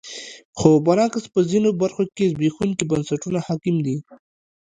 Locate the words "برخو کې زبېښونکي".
1.81-2.83